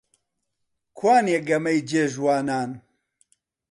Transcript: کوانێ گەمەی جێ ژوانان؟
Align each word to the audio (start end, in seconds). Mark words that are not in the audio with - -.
کوانێ 0.97 1.37
گەمەی 1.47 1.79
جێ 1.89 2.03
ژوانان؟ 2.13 2.71